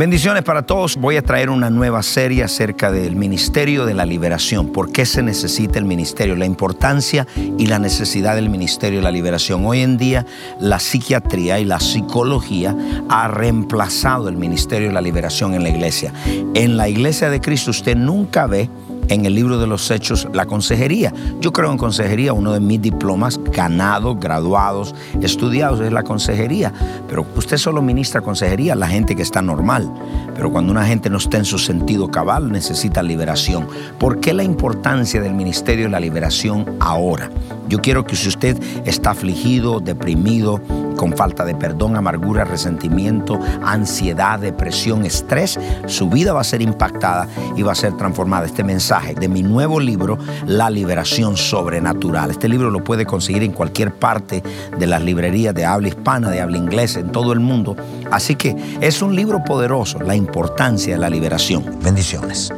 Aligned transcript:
Bendiciones 0.00 0.44
para 0.44 0.62
todos. 0.62 0.96
Voy 0.96 1.18
a 1.18 1.22
traer 1.22 1.50
una 1.50 1.68
nueva 1.68 2.02
serie 2.02 2.42
acerca 2.42 2.90
del 2.90 3.16
Ministerio 3.16 3.84
de 3.84 3.92
la 3.92 4.06
Liberación. 4.06 4.72
¿Por 4.72 4.90
qué 4.90 5.04
se 5.04 5.22
necesita 5.22 5.78
el 5.78 5.84
ministerio? 5.84 6.36
La 6.36 6.46
importancia 6.46 7.26
y 7.58 7.66
la 7.66 7.78
necesidad 7.78 8.34
del 8.34 8.48
Ministerio 8.48 9.00
de 9.00 9.02
la 9.02 9.10
Liberación. 9.10 9.66
Hoy 9.66 9.82
en 9.82 9.98
día 9.98 10.24
la 10.58 10.80
psiquiatría 10.80 11.60
y 11.60 11.66
la 11.66 11.80
psicología 11.80 12.74
ha 13.10 13.28
reemplazado 13.28 14.30
el 14.30 14.38
Ministerio 14.38 14.88
de 14.88 14.94
la 14.94 15.02
Liberación 15.02 15.52
en 15.52 15.64
la 15.64 15.68
iglesia. 15.68 16.14
En 16.54 16.78
la 16.78 16.88
iglesia 16.88 17.28
de 17.28 17.42
Cristo 17.42 17.70
usted 17.70 17.94
nunca 17.94 18.46
ve 18.46 18.70
en 19.10 19.26
el 19.26 19.34
libro 19.34 19.58
de 19.58 19.66
los 19.66 19.90
hechos 19.90 20.28
la 20.32 20.46
consejería. 20.46 21.12
Yo 21.40 21.52
creo 21.52 21.70
en 21.72 21.78
consejería, 21.78 22.32
uno 22.32 22.52
de 22.52 22.60
mis 22.60 22.80
diplomas 22.80 23.39
ganados, 23.50 24.18
graduados, 24.18 24.94
estudiados 25.20 25.80
es 25.80 25.92
la 25.92 26.02
consejería. 26.02 26.72
Pero 27.08 27.26
usted 27.36 27.56
solo 27.56 27.82
ministra 27.82 28.20
consejería 28.20 28.72
a 28.74 28.76
la 28.76 28.88
gente 28.88 29.16
que 29.16 29.22
está 29.22 29.42
normal. 29.42 29.92
Pero 30.34 30.50
cuando 30.50 30.72
una 30.72 30.86
gente 30.86 31.10
no 31.10 31.18
está 31.18 31.38
en 31.38 31.44
su 31.44 31.58
sentido 31.58 32.10
cabal, 32.10 32.50
necesita 32.50 33.02
liberación. 33.02 33.66
¿Por 33.98 34.20
qué 34.20 34.32
la 34.32 34.42
importancia 34.42 35.20
del 35.20 35.34
ministerio 35.34 35.86
de 35.86 35.90
la 35.90 36.00
liberación 36.00 36.64
ahora? 36.80 37.30
Yo 37.70 37.80
quiero 37.80 38.04
que 38.04 38.16
si 38.16 38.26
usted 38.26 38.60
está 38.84 39.12
afligido, 39.12 39.78
deprimido, 39.78 40.60
con 40.96 41.16
falta 41.16 41.44
de 41.44 41.54
perdón, 41.54 41.96
amargura, 41.96 42.44
resentimiento, 42.44 43.38
ansiedad, 43.62 44.40
depresión, 44.40 45.04
estrés, 45.04 45.56
su 45.86 46.10
vida 46.10 46.32
va 46.32 46.40
a 46.40 46.44
ser 46.44 46.62
impactada 46.62 47.28
y 47.56 47.62
va 47.62 47.70
a 47.70 47.76
ser 47.76 47.96
transformada. 47.96 48.46
Este 48.46 48.64
mensaje 48.64 49.14
de 49.14 49.28
mi 49.28 49.44
nuevo 49.44 49.78
libro, 49.78 50.18
La 50.46 50.68
Liberación 50.68 51.36
Sobrenatural. 51.36 52.32
Este 52.32 52.48
libro 52.48 52.72
lo 52.72 52.82
puede 52.82 53.06
conseguir 53.06 53.44
en 53.44 53.52
cualquier 53.52 53.94
parte 53.94 54.42
de 54.76 54.86
las 54.88 55.00
librerías 55.02 55.54
de 55.54 55.64
habla 55.64 55.88
hispana, 55.88 56.28
de 56.28 56.40
habla 56.40 56.58
inglesa, 56.58 56.98
en 56.98 57.12
todo 57.12 57.32
el 57.32 57.38
mundo. 57.38 57.76
Así 58.10 58.34
que 58.34 58.56
es 58.80 59.00
un 59.00 59.14
libro 59.14 59.44
poderoso, 59.44 60.00
la 60.00 60.16
importancia 60.16 60.94
de 60.94 61.00
la 61.00 61.08
liberación. 61.08 61.64
Bendiciones. 61.84 62.52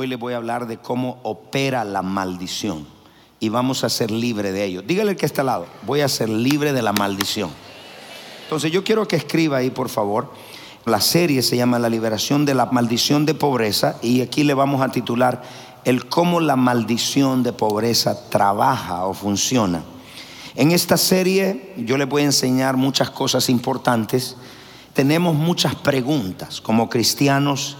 Hoy 0.00 0.06
les 0.06 0.16
voy 0.20 0.32
a 0.32 0.36
hablar 0.36 0.68
de 0.68 0.76
cómo 0.76 1.18
opera 1.24 1.82
la 1.82 2.02
maldición 2.02 2.86
y 3.40 3.48
vamos 3.48 3.82
a 3.82 3.88
ser 3.88 4.12
libre 4.12 4.52
de 4.52 4.64
ello. 4.64 4.80
Dígale 4.80 5.16
que 5.16 5.26
está 5.26 5.42
al 5.42 5.46
lado, 5.46 5.66
voy 5.86 6.02
a 6.02 6.08
ser 6.08 6.28
libre 6.28 6.72
de 6.72 6.82
la 6.82 6.92
maldición. 6.92 7.50
Entonces 8.44 8.70
yo 8.70 8.84
quiero 8.84 9.08
que 9.08 9.16
escriba 9.16 9.56
ahí, 9.56 9.70
por 9.70 9.88
favor. 9.88 10.32
La 10.84 11.00
serie 11.00 11.42
se 11.42 11.56
llama 11.56 11.80
La 11.80 11.88
liberación 11.88 12.44
de 12.44 12.54
la 12.54 12.66
maldición 12.66 13.26
de 13.26 13.34
pobreza 13.34 13.96
y 14.00 14.20
aquí 14.20 14.44
le 14.44 14.54
vamos 14.54 14.82
a 14.82 14.92
titular 14.92 15.42
el 15.84 16.06
cómo 16.06 16.38
la 16.38 16.54
maldición 16.54 17.42
de 17.42 17.52
pobreza 17.52 18.30
trabaja 18.30 19.04
o 19.04 19.14
funciona. 19.14 19.82
En 20.54 20.70
esta 20.70 20.96
serie 20.96 21.74
yo 21.76 21.98
les 21.98 22.08
voy 22.08 22.22
a 22.22 22.26
enseñar 22.26 22.76
muchas 22.76 23.10
cosas 23.10 23.48
importantes. 23.48 24.36
Tenemos 24.92 25.34
muchas 25.34 25.74
preguntas 25.74 26.60
como 26.60 26.88
cristianos 26.88 27.76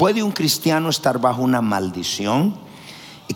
¿Puede 0.00 0.22
un 0.22 0.32
cristiano 0.32 0.88
estar 0.88 1.20
bajo 1.20 1.42
una 1.42 1.60
maldición? 1.60 2.54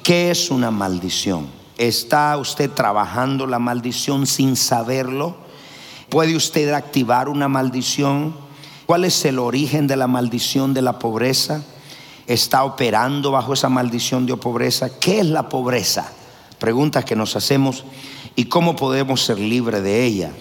¿Qué 0.02 0.30
es 0.30 0.50
una 0.50 0.70
maldición? 0.70 1.46
¿Está 1.76 2.38
usted 2.38 2.70
trabajando 2.70 3.46
la 3.46 3.58
maldición 3.58 4.26
sin 4.26 4.56
saberlo? 4.56 5.36
¿Puede 6.08 6.34
usted 6.34 6.72
activar 6.72 7.28
una 7.28 7.48
maldición? 7.48 8.34
¿Cuál 8.86 9.04
es 9.04 9.22
el 9.26 9.40
origen 9.40 9.86
de 9.86 9.98
la 9.98 10.06
maldición 10.06 10.72
de 10.72 10.80
la 10.80 10.98
pobreza? 10.98 11.62
¿Está 12.26 12.64
operando 12.64 13.30
bajo 13.30 13.52
esa 13.52 13.68
maldición 13.68 14.24
de 14.24 14.34
pobreza? 14.38 14.98
¿Qué 14.98 15.20
es 15.20 15.26
la 15.26 15.50
pobreza? 15.50 16.10
Preguntas 16.58 17.04
que 17.04 17.14
nos 17.14 17.36
hacemos 17.36 17.84
y 18.36 18.46
cómo 18.46 18.74
podemos 18.74 19.22
ser 19.22 19.38
libres 19.38 19.82
de 19.82 20.02
ella. 20.02 20.32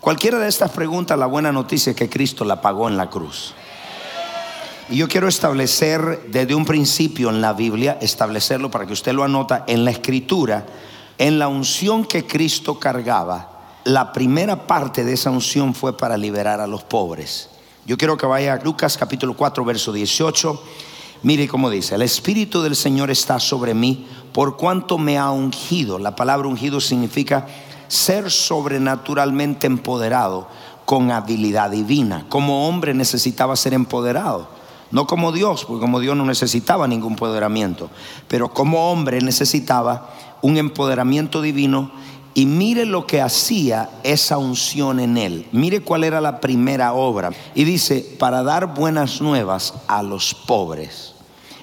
Cualquiera 0.00 0.38
de 0.38 0.48
estas 0.48 0.70
preguntas, 0.70 1.18
la 1.18 1.26
buena 1.26 1.52
noticia 1.52 1.90
es 1.90 1.96
que 1.98 2.08
Cristo 2.08 2.46
la 2.46 2.62
pagó 2.62 2.88
en 2.88 2.96
la 2.96 3.10
cruz. 3.10 3.52
Y 4.88 4.98
yo 4.98 5.08
quiero 5.08 5.26
establecer 5.26 6.26
desde 6.28 6.54
un 6.54 6.64
principio 6.64 7.30
en 7.30 7.40
la 7.40 7.52
Biblia, 7.52 7.98
establecerlo 8.00 8.70
para 8.70 8.86
que 8.86 8.92
usted 8.92 9.12
lo 9.12 9.24
anota 9.24 9.64
en 9.66 9.84
la 9.84 9.90
escritura, 9.90 10.64
en 11.18 11.40
la 11.40 11.48
unción 11.48 12.04
que 12.04 12.24
Cristo 12.24 12.78
cargaba, 12.78 13.56
la 13.84 14.12
primera 14.12 14.66
parte 14.66 15.04
de 15.04 15.14
esa 15.14 15.30
unción 15.30 15.74
fue 15.74 15.96
para 15.96 16.16
liberar 16.16 16.60
a 16.60 16.68
los 16.68 16.84
pobres. 16.84 17.50
Yo 17.84 17.96
quiero 17.96 18.16
que 18.16 18.26
vaya 18.26 18.54
a 18.54 18.62
Lucas 18.62 18.96
capítulo 18.96 19.36
4, 19.36 19.64
verso 19.64 19.92
18. 19.92 20.62
Mire 21.22 21.48
cómo 21.48 21.68
dice, 21.68 21.96
el 21.96 22.02
Espíritu 22.02 22.62
del 22.62 22.76
Señor 22.76 23.10
está 23.10 23.40
sobre 23.40 23.74
mí 23.74 24.06
por 24.32 24.56
cuanto 24.56 24.98
me 24.98 25.18
ha 25.18 25.30
ungido. 25.30 25.98
La 25.98 26.14
palabra 26.14 26.46
ungido 26.46 26.80
significa 26.80 27.46
ser 27.88 28.30
sobrenaturalmente 28.30 29.66
empoderado 29.66 30.48
con 30.84 31.10
habilidad 31.10 31.70
divina. 31.70 32.26
Como 32.28 32.68
hombre 32.68 32.94
necesitaba 32.94 33.56
ser 33.56 33.72
empoderado. 33.72 34.48
No 34.90 35.06
como 35.06 35.32
Dios, 35.32 35.64
porque 35.64 35.80
como 35.80 36.00
Dios 36.00 36.16
no 36.16 36.24
necesitaba 36.24 36.86
ningún 36.86 37.12
empoderamiento, 37.12 37.90
pero 38.28 38.52
como 38.52 38.92
hombre 38.92 39.20
necesitaba 39.20 40.10
un 40.42 40.56
empoderamiento 40.56 41.42
divino 41.42 41.90
y 42.34 42.44
mire 42.44 42.84
lo 42.84 43.06
que 43.06 43.22
hacía 43.22 43.88
esa 44.02 44.36
unción 44.36 45.00
en 45.00 45.16
él. 45.16 45.48
Mire 45.52 45.80
cuál 45.80 46.04
era 46.04 46.20
la 46.20 46.38
primera 46.38 46.92
obra. 46.92 47.30
Y 47.54 47.64
dice, 47.64 48.06
para 48.18 48.42
dar 48.42 48.74
buenas 48.74 49.22
nuevas 49.22 49.72
a 49.88 50.02
los 50.02 50.34
pobres. 50.34 51.14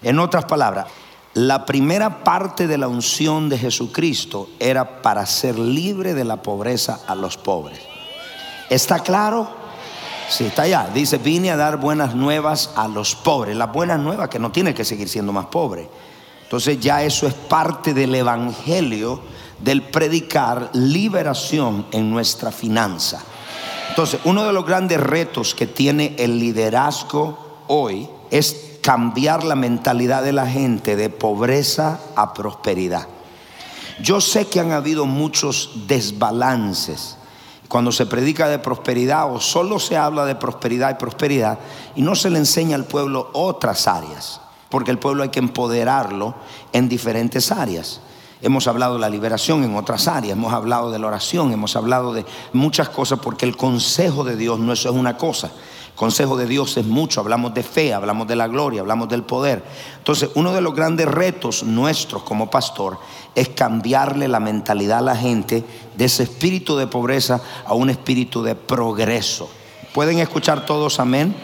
En 0.02 0.18
otras 0.18 0.46
palabras, 0.46 0.88
la 1.36 1.66
primera 1.66 2.24
parte 2.24 2.68
de 2.68 2.80
la 2.80 2.88
unción 2.88 3.50
de 3.50 3.60
Jesucristo 3.60 4.50
era 4.60 5.04
para 5.04 5.28
ser 5.28 5.60
libre 5.60 6.16
de 6.16 6.26
la 6.26 6.42
pobreza 6.42 7.02
a 7.08 7.14
los 7.14 7.38
pobres. 7.38 7.80
¿Está 8.70 9.00
claro? 9.00 9.63
Sí, 10.30 10.46
está 10.46 10.64
allá. 10.64 10.90
Dice, 10.94 11.18
vine 11.18 11.52
a 11.52 11.58
dar 11.58 11.78
buenas 11.78 12.16
nuevas 12.16 12.72
a 12.76 12.88
los 12.88 13.16
pobres. 13.16 13.56
Las 13.56 13.72
buenas 13.72 14.00
nuevas 14.00 14.30
que 14.30 14.40
no 14.40 14.52
tiene 14.52 14.74
que 14.74 14.86
seguir 14.86 15.10
siendo 15.10 15.32
más 15.32 15.48
pobre. 15.48 15.88
Entonces 16.44 16.80
ya 16.80 17.04
eso 17.04 17.28
es 17.28 17.34
parte 17.34 17.94
del 17.94 18.14
evangelio 18.16 19.22
del 19.60 19.84
predicar 19.84 20.70
liberación 20.74 21.88
en 21.92 22.12
nuestra 22.12 22.52
finanza. 22.52 23.22
Entonces, 23.90 24.20
uno 24.24 24.44
de 24.44 24.54
los 24.54 24.66
grandes 24.66 25.00
retos 25.00 25.54
que 25.54 25.68
tiene 25.68 26.16
el 26.18 26.40
liderazgo 26.40 27.38
hoy 27.68 28.10
es 28.32 28.80
cambiar 28.82 29.44
la 29.44 29.56
mentalidad 29.56 30.24
de 30.24 30.34
la 30.34 30.48
gente 30.48 30.96
de 30.96 31.10
pobreza 31.10 32.00
a 32.16 32.34
prosperidad. 32.34 33.08
Yo 34.02 34.20
sé 34.20 34.48
que 34.48 34.60
han 34.60 34.72
habido 34.72 35.06
muchos 35.06 35.88
desbalances 35.88 37.18
cuando 37.74 37.92
se 37.92 38.06
predica 38.06 38.48
de 38.50 38.60
prosperidad 38.60 39.34
o 39.34 39.40
solo 39.40 39.80
se 39.80 39.98
habla 39.98 40.26
de 40.26 40.36
prosperidad 40.36 40.92
y 40.92 41.00
prosperidad 41.00 41.58
y 41.96 42.04
no 42.04 42.14
se 42.14 42.30
le 42.30 42.38
enseña 42.38 42.76
al 42.76 42.86
pueblo 42.86 43.32
otras 43.34 43.88
áreas, 43.88 44.42
porque 44.70 44.92
el 44.92 45.00
pueblo 45.00 45.24
hay 45.24 45.30
que 45.30 45.40
empoderarlo 45.40 46.36
en 46.72 46.88
diferentes 46.88 47.52
áreas. 47.52 48.00
Hemos 48.44 48.68
hablado 48.68 48.94
de 48.94 49.00
la 49.00 49.10
liberación 49.10 49.64
en 49.64 49.76
otras 49.76 50.08
áreas, 50.08 50.38
hemos 50.38 50.54
hablado 50.54 50.92
de 50.92 51.00
la 51.00 51.08
oración, 51.08 51.52
hemos 51.52 51.76
hablado 51.76 52.14
de 52.14 52.28
muchas 52.52 52.90
cosas 52.90 53.18
porque 53.18 53.48
el 53.48 53.58
consejo 53.58 54.24
de 54.24 54.38
Dios 54.38 54.60
no 54.60 54.72
es 54.72 54.86
una 54.86 55.18
cosa. 55.18 55.50
Consejo 55.96 56.38
de 56.38 56.48
Dios 56.48 56.76
es 56.78 56.86
mucho, 56.86 57.20
hablamos 57.20 57.54
de 57.54 57.64
fe, 57.64 57.94
hablamos 57.94 58.28
de 58.28 58.36
la 58.36 58.48
gloria, 58.48 58.82
hablamos 58.82 59.10
del 59.10 59.24
poder. 59.24 59.64
Entonces, 59.98 60.30
uno 60.36 60.54
de 60.54 60.62
los 60.62 60.76
grandes 60.76 61.08
retos 61.08 61.64
nuestros 61.64 62.24
como 62.24 62.50
pastor 62.50 62.98
es 63.36 63.50
cambiarle 63.50 64.28
la 64.28 64.40
mentalidad 64.40 65.00
a 65.00 65.02
la 65.02 65.16
gente 65.16 65.64
de 65.96 66.06
ese 66.06 66.24
espíritu 66.24 66.78
de 66.78 66.88
pobreza 66.88 67.42
a 67.66 67.74
un 67.74 67.90
espíritu 67.90 68.44
de 68.44 68.56
progreso. 68.56 69.50
¿Pueden 69.94 70.20
escuchar 70.20 70.66
todos 70.66 71.00
amén? 71.00 71.36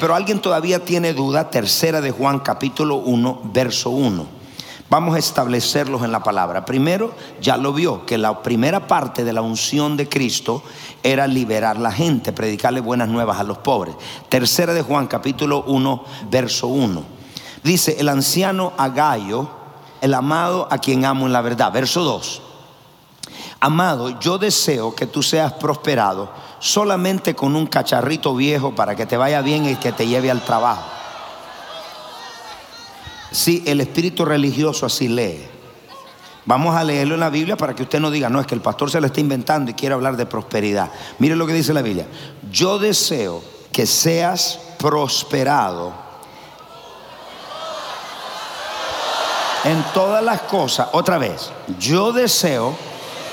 Pero 0.00 0.14
alguien 0.14 0.40
todavía 0.40 0.84
tiene 0.84 1.12
duda, 1.12 1.50
tercera 1.50 2.00
de 2.00 2.10
Juan 2.10 2.40
capítulo 2.40 2.96
1, 2.96 3.42
verso 3.52 3.90
1. 3.90 4.41
Vamos 4.92 5.14
a 5.14 5.18
establecerlos 5.18 6.02
en 6.02 6.12
la 6.12 6.22
palabra. 6.22 6.66
Primero, 6.66 7.14
ya 7.40 7.56
lo 7.56 7.72
vio, 7.72 8.04
que 8.04 8.18
la 8.18 8.42
primera 8.42 8.86
parte 8.86 9.24
de 9.24 9.32
la 9.32 9.40
unción 9.40 9.96
de 9.96 10.06
Cristo 10.06 10.62
era 11.02 11.26
liberar 11.26 11.78
la 11.78 11.90
gente, 11.90 12.30
predicarle 12.30 12.80
buenas 12.80 13.08
nuevas 13.08 13.40
a 13.40 13.42
los 13.42 13.56
pobres. 13.56 13.94
Tercera 14.28 14.74
de 14.74 14.82
Juan, 14.82 15.06
capítulo 15.06 15.64
1, 15.66 16.04
verso 16.30 16.66
1. 16.66 17.04
Dice, 17.64 17.96
el 18.00 18.10
anciano 18.10 18.74
Agallo, 18.76 19.48
el 20.02 20.12
amado 20.12 20.68
a 20.70 20.76
quien 20.76 21.06
amo 21.06 21.24
en 21.24 21.32
la 21.32 21.40
verdad. 21.40 21.72
Verso 21.72 22.04
2. 22.04 22.42
Amado, 23.60 24.20
yo 24.20 24.36
deseo 24.36 24.94
que 24.94 25.06
tú 25.06 25.22
seas 25.22 25.54
prosperado 25.54 26.28
solamente 26.58 27.34
con 27.34 27.56
un 27.56 27.66
cacharrito 27.66 28.36
viejo 28.36 28.74
para 28.74 28.94
que 28.94 29.06
te 29.06 29.16
vaya 29.16 29.40
bien 29.40 29.66
y 29.66 29.76
que 29.76 29.92
te 29.92 30.06
lleve 30.06 30.30
al 30.30 30.44
trabajo. 30.44 31.01
Si 33.32 33.62
el 33.66 33.80
espíritu 33.80 34.24
religioso 34.24 34.86
así 34.86 35.08
lee. 35.08 35.48
Vamos 36.44 36.74
a 36.74 36.82
leerlo 36.82 37.14
en 37.14 37.20
la 37.20 37.30
Biblia 37.30 37.56
para 37.56 37.74
que 37.74 37.84
usted 37.84 38.00
no 38.00 38.10
diga, 38.10 38.28
no, 38.28 38.40
es 38.40 38.46
que 38.46 38.54
el 38.54 38.60
pastor 38.60 38.90
se 38.90 39.00
lo 39.00 39.06
está 39.06 39.20
inventando 39.20 39.70
y 39.70 39.74
quiere 39.74 39.94
hablar 39.94 40.16
de 40.16 40.26
prosperidad. 40.26 40.90
Mire 41.18 41.36
lo 41.36 41.46
que 41.46 41.52
dice 41.52 41.72
la 41.72 41.82
Biblia. 41.82 42.06
Yo 42.50 42.78
deseo 42.78 43.42
que 43.72 43.86
seas 43.86 44.58
prosperado 44.78 45.92
en 49.64 49.82
todas 49.94 50.22
las 50.22 50.42
cosas. 50.42 50.88
Otra 50.92 51.18
vez, 51.18 51.50
yo 51.78 52.12
deseo 52.12 52.74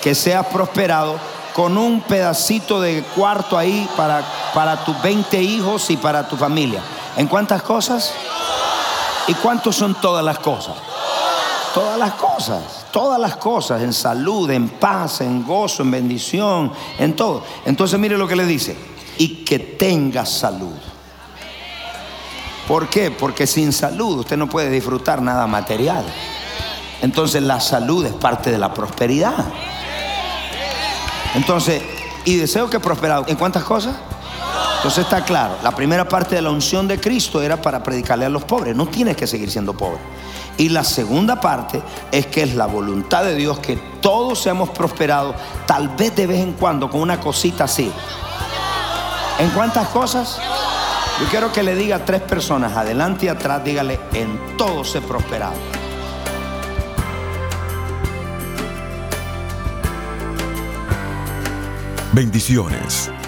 que 0.01 0.13
seas 0.13 0.45
prosperado 0.47 1.15
con 1.53 1.77
un 1.77 2.01
pedacito 2.01 2.79
de 2.79 3.03
cuarto 3.15 3.57
ahí 3.57 3.89
para, 3.97 4.23
para 4.53 4.85
tus 4.85 5.01
20 5.01 5.41
hijos 5.41 5.89
y 5.89 5.97
para 5.97 6.27
tu 6.27 6.37
familia. 6.37 6.81
¿En 7.17 7.27
cuántas 7.27 7.63
cosas? 7.63 8.13
¿Y 9.29 9.35
cuántos 9.35 9.75
son 9.75 9.93
todas 10.01 10.25
las 10.25 10.39
cosas? 10.39 10.75
Todas 11.75 11.99
las 11.99 12.13
cosas, 12.13 12.87
todas 12.91 13.19
las 13.19 13.35
cosas, 13.35 13.83
en 13.83 13.93
salud, 13.93 14.49
en 14.49 14.67
paz, 14.69 15.21
en 15.21 15.45
gozo, 15.45 15.83
en 15.83 15.91
bendición, 15.91 16.73
en 16.97 17.15
todo. 17.15 17.43
Entonces 17.63 17.99
mire 17.99 18.17
lo 18.17 18.27
que 18.27 18.35
le 18.35 18.43
dice, 18.43 18.75
y 19.19 19.45
que 19.45 19.59
tenga 19.59 20.25
salud. 20.25 20.73
¿Por 22.67 22.87
qué? 22.89 23.11
Porque 23.11 23.45
sin 23.45 23.71
salud 23.71 24.17
usted 24.17 24.35
no 24.35 24.49
puede 24.49 24.71
disfrutar 24.71 25.21
nada 25.21 25.45
material. 25.45 26.03
Entonces 27.03 27.43
la 27.43 27.59
salud 27.59 28.03
es 28.07 28.13
parte 28.13 28.49
de 28.49 28.57
la 28.57 28.73
prosperidad. 28.73 29.45
Entonces, 31.35 31.83
y 32.25 32.35
deseo 32.37 32.67
que 32.67 32.79
prosperado. 32.79 33.25
¿En 33.27 33.35
cuántas 33.35 33.63
cosas? 33.63 33.95
Entonces 34.79 35.03
está 35.03 35.25
claro, 35.25 35.57
la 35.61 35.71
primera 35.71 36.07
parte 36.07 36.35
de 36.35 36.41
la 36.41 36.51
unción 36.51 36.87
de 36.87 37.01
Cristo 37.01 37.41
era 37.41 37.61
para 37.61 37.83
predicarle 37.83 38.23
a 38.23 38.29
los 38.29 38.45
pobres, 38.45 38.73
no 38.77 38.87
tienes 38.87 39.17
que 39.17 39.27
seguir 39.27 39.51
siendo 39.51 39.73
pobre. 39.73 39.99
Y 40.55 40.69
la 40.69 40.85
segunda 40.85 41.41
parte 41.41 41.81
es 42.13 42.27
que 42.27 42.43
es 42.43 42.55
la 42.55 42.65
voluntad 42.65 43.25
de 43.25 43.35
Dios 43.35 43.59
que 43.59 43.75
todos 43.99 44.41
seamos 44.41 44.69
prosperados, 44.69 45.35
tal 45.65 45.89
vez 45.89 46.15
de 46.15 46.27
vez 46.27 46.39
en 46.39 46.53
cuando 46.53 46.89
con 46.89 47.01
una 47.01 47.19
cosita 47.19 47.65
así. 47.65 47.91
¿En 49.37 49.49
cuántas 49.49 49.89
cosas? 49.89 50.39
Yo 51.19 51.27
quiero 51.29 51.51
que 51.51 51.61
le 51.61 51.75
diga 51.75 51.97
a 51.97 52.05
tres 52.05 52.21
personas, 52.21 52.77
adelante 52.77 53.25
y 53.25 53.27
atrás, 53.27 53.61
dígale, 53.61 53.99
en 54.13 54.55
todo 54.55 54.85
se 54.85 55.01
prosperado. 55.01 55.55
Bendiciones. 62.13 63.11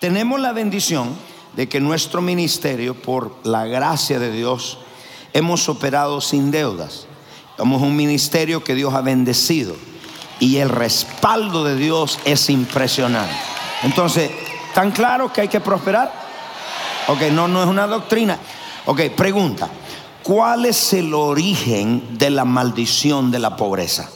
Tenemos 0.00 0.40
la 0.40 0.52
bendición 0.52 1.14
de 1.54 1.68
que 1.68 1.78
nuestro 1.78 2.22
ministerio, 2.22 2.94
por 2.94 3.36
la 3.44 3.66
gracia 3.66 4.18
de 4.18 4.32
Dios, 4.32 4.78
hemos 5.34 5.68
operado 5.68 6.22
sin 6.22 6.50
deudas. 6.50 7.06
Somos 7.60 7.82
un 7.82 7.94
ministerio 7.94 8.64
que 8.64 8.74
Dios 8.74 8.94
ha 8.94 9.02
bendecido 9.02 9.76
y 10.38 10.56
el 10.56 10.70
respaldo 10.70 11.62
de 11.62 11.76
Dios 11.76 12.18
es 12.24 12.48
impresionante. 12.48 13.34
Entonces, 13.82 14.30
¿tan 14.72 14.92
claro 14.92 15.30
que 15.30 15.42
hay 15.42 15.48
que 15.48 15.60
prosperar? 15.60 16.10
Ok, 17.08 17.20
no, 17.32 17.48
no 17.48 17.62
es 17.62 17.68
una 17.68 17.86
doctrina. 17.86 18.38
Ok, 18.86 19.10
pregunta, 19.14 19.68
¿cuál 20.22 20.64
es 20.64 20.94
el 20.94 21.12
origen 21.12 22.16
de 22.16 22.30
la 22.30 22.46
maldición 22.46 23.30
de 23.30 23.40
la 23.40 23.56
pobreza? 23.56 24.08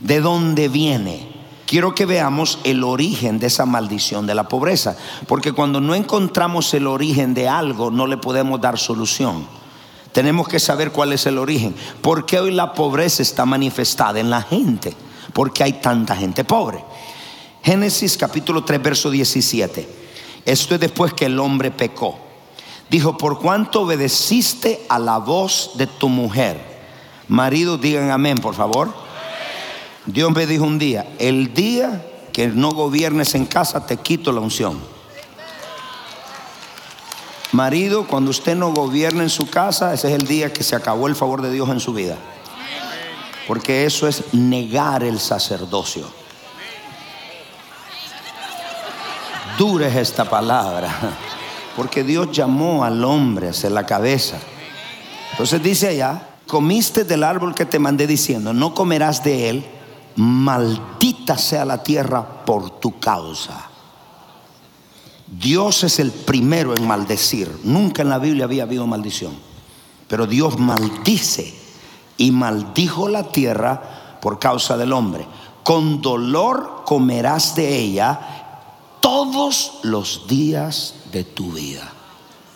¿De 0.00 0.22
dónde 0.22 0.68
viene? 0.68 1.28
Quiero 1.66 1.94
que 1.94 2.06
veamos 2.06 2.58
el 2.64 2.82
origen 2.84 3.38
de 3.38 3.48
esa 3.48 3.66
maldición 3.66 4.26
de 4.26 4.34
la 4.34 4.48
pobreza, 4.48 4.96
porque 5.26 5.52
cuando 5.52 5.82
no 5.82 5.94
encontramos 5.94 6.72
el 6.72 6.86
origen 6.86 7.34
de 7.34 7.50
algo, 7.50 7.90
no 7.90 8.06
le 8.06 8.16
podemos 8.16 8.58
dar 8.62 8.78
solución. 8.78 9.58
Tenemos 10.12 10.48
que 10.48 10.58
saber 10.58 10.90
cuál 10.90 11.12
es 11.12 11.26
el 11.26 11.38
origen. 11.38 11.74
¿Por 12.00 12.26
qué 12.26 12.40
hoy 12.40 12.50
la 12.50 12.72
pobreza 12.72 13.22
está 13.22 13.44
manifestada 13.44 14.18
en 14.20 14.30
la 14.30 14.42
gente? 14.42 14.94
¿Por 15.32 15.52
qué 15.52 15.64
hay 15.64 15.74
tanta 15.74 16.16
gente 16.16 16.44
pobre? 16.44 16.82
Génesis 17.62 18.16
capítulo 18.16 18.64
3, 18.64 18.82
verso 18.82 19.10
17. 19.10 19.88
Esto 20.44 20.74
es 20.74 20.80
después 20.80 21.12
que 21.12 21.26
el 21.26 21.38
hombre 21.38 21.70
pecó. 21.70 22.18
Dijo, 22.88 23.18
por 23.18 23.38
cuanto 23.38 23.82
obedeciste 23.82 24.86
a 24.88 24.98
la 24.98 25.18
voz 25.18 25.72
de 25.74 25.86
tu 25.86 26.08
mujer. 26.08 26.58
Marido, 27.28 27.76
digan 27.76 28.10
amén, 28.10 28.38
por 28.38 28.54
favor. 28.54 28.92
Dios 30.06 30.32
me 30.32 30.46
dijo 30.46 30.64
un 30.64 30.78
día, 30.78 31.06
el 31.18 31.52
día 31.52 32.02
que 32.32 32.48
no 32.48 32.70
gobiernes 32.70 33.34
en 33.34 33.44
casa, 33.44 33.84
te 33.84 33.98
quito 33.98 34.32
la 34.32 34.40
unción. 34.40 34.78
Marido, 37.52 38.06
cuando 38.06 38.30
usted 38.30 38.54
no 38.54 38.72
gobierna 38.72 39.22
en 39.22 39.30
su 39.30 39.48
casa, 39.48 39.94
ese 39.94 40.08
es 40.08 40.14
el 40.14 40.26
día 40.26 40.52
que 40.52 40.62
se 40.62 40.76
acabó 40.76 41.08
el 41.08 41.16
favor 41.16 41.40
de 41.40 41.50
Dios 41.50 41.68
en 41.70 41.80
su 41.80 41.94
vida. 41.94 42.16
Porque 43.46 43.86
eso 43.86 44.06
es 44.06 44.34
negar 44.34 45.02
el 45.02 45.18
sacerdocio. 45.18 46.06
Dura 49.56 49.88
es 49.88 49.96
esta 49.96 50.28
palabra. 50.28 51.16
Porque 51.74 52.04
Dios 52.04 52.30
llamó 52.32 52.84
al 52.84 53.02
hombre 53.02 53.48
a 53.48 53.52
ser 53.52 53.72
la 53.72 53.86
cabeza. 53.86 54.36
Entonces 55.30 55.62
dice 55.62 55.88
allá, 55.88 56.28
comiste 56.46 57.04
del 57.04 57.24
árbol 57.24 57.54
que 57.54 57.64
te 57.64 57.78
mandé 57.78 58.06
diciendo, 58.06 58.52
no 58.52 58.74
comerás 58.74 59.24
de 59.24 59.48
él, 59.48 59.64
maldita 60.16 61.38
sea 61.38 61.64
la 61.64 61.82
tierra 61.82 62.44
por 62.44 62.80
tu 62.80 62.98
causa. 62.98 63.67
Dios 65.30 65.84
es 65.84 65.98
el 65.98 66.10
primero 66.10 66.74
en 66.74 66.86
maldecir. 66.86 67.60
Nunca 67.64 68.02
en 68.02 68.08
la 68.08 68.18
Biblia 68.18 68.44
había 68.44 68.62
habido 68.62 68.86
maldición. 68.86 69.32
Pero 70.08 70.26
Dios 70.26 70.58
maldice 70.58 71.54
y 72.16 72.30
maldijo 72.30 73.08
la 73.08 73.24
tierra 73.24 74.18
por 74.20 74.38
causa 74.38 74.76
del 74.76 74.92
hombre. 74.92 75.26
Con 75.62 76.00
dolor 76.00 76.82
comerás 76.86 77.54
de 77.54 77.78
ella 77.78 78.20
todos 79.00 79.80
los 79.82 80.26
días 80.26 80.94
de 81.12 81.24
tu 81.24 81.52
vida. 81.52 81.92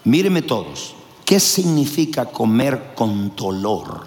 Míreme 0.05 0.43
todos. 0.43 0.95
¿Qué 1.25 1.38
significa 1.38 2.26
comer 2.26 2.95
con 2.95 3.37
dolor? 3.37 4.07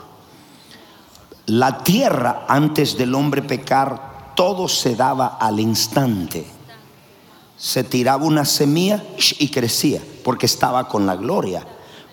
La 1.48 1.84
tierra 1.84 2.46
antes 2.48 2.98
del 2.98 3.14
hombre 3.14 3.42
pecar, 3.44 4.34
todo 4.36 4.68
se 4.68 4.96
daba 4.96 5.38
al 5.40 5.60
instante. 5.60 6.55
Se 7.58 7.84
tiraba 7.84 8.26
una 8.26 8.46
semilla 8.46 9.04
y 9.40 9.50
crecía 9.50 10.02
porque 10.24 10.46
estaba 10.46 10.88
con 10.88 11.06
la 11.06 11.16
gloria. 11.16 11.66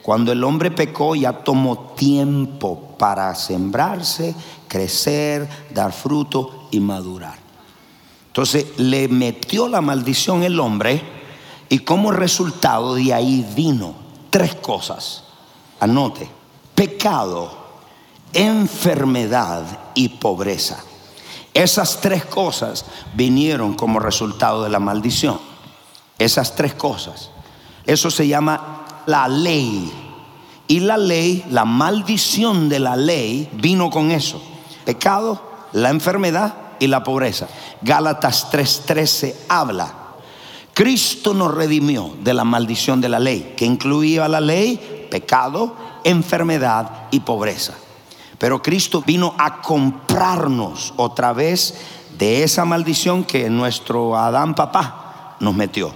Cuando 0.03 0.33
el 0.33 0.43
hombre 0.45 0.71
pecó 0.71 1.15
ya 1.15 1.33
tomó 1.45 1.95
tiempo 1.95 2.97
para 2.99 3.35
sembrarse, 3.35 4.35
crecer, 4.69 5.49
dar 5.73 5.93
fruto 5.93 6.69
y 6.71 6.81
madurar. 6.81 7.39
Entonces 8.27 8.67
le 8.79 9.09
metió 9.09 9.69
la 9.69 9.81
maldición 9.81 10.43
el 10.43 10.59
hombre 10.59 11.03
y 11.69 11.81
como 11.81 12.13
resultado 12.13 12.95
de 12.95 13.13
ahí 13.13 13.47
vino 13.55 13.95
tres 14.31 14.55
cosas. 14.55 15.25
Anote, 15.81 16.29
pecado, 16.75 17.51
enfermedad 18.33 19.65
y 19.95 20.09
pobreza. 20.09 20.83
Esas 21.55 22.01
tres 22.01 22.25
cosas 22.25 22.85
vinieron 23.15 23.75
como 23.75 23.99
resultado 23.99 24.65
de 24.65 24.71
la 24.71 24.79
maldición. 24.79 25.39
Esas 26.19 26.55
tres 26.55 26.75
cosas. 26.75 27.31
Eso 27.85 28.11
se 28.11 28.27
llama 28.27 28.85
la 29.07 29.29
ley. 29.29 29.93
Y 30.69 30.81
la 30.81 30.97
ley, 30.97 31.45
la 31.51 31.65
maldición 31.65 32.69
de 32.69 32.79
la 32.79 32.97
ley 32.97 33.51
vino 33.53 33.91
con 33.91 34.11
eso. 34.11 34.43
Pecado, 34.85 35.43
la 35.73 35.91
enfermedad 35.91 36.55
y 36.79 36.87
la 36.87 37.05
pobreza. 37.05 37.49
Gálatas 37.83 38.51
3:13 38.51 39.35
habla. 39.49 39.95
Cristo 40.75 41.35
nos 41.35 41.55
redimió 41.55 42.15
de 42.21 42.33
la 42.33 42.45
maldición 42.45 43.01
de 43.03 43.11
la 43.11 43.21
ley, 43.21 43.55
que 43.57 43.67
incluía 43.67 44.27
la 44.27 44.41
ley, 44.41 45.09
pecado, 45.11 45.77
enfermedad 46.03 47.09
y 47.11 47.21
pobreza. 47.21 47.75
Pero 48.43 48.61
Cristo 48.61 49.05
vino 49.07 49.37
a 49.39 49.63
comprarnos 49.63 50.95
otra 50.97 51.33
vez 51.33 51.75
de 52.19 52.43
esa 52.43 52.65
maldición 52.65 53.23
que 53.23 53.49
nuestro 53.49 54.17
Adán 54.17 54.57
papá 54.57 55.37
nos 55.39 55.55
metió. 55.55 55.95